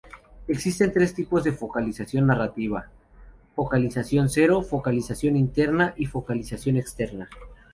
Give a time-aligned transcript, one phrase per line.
[0.47, 2.87] Existen tres tipos de focalización narrativa:
[3.53, 7.29] focalización cero, focalización interna y focalización externa.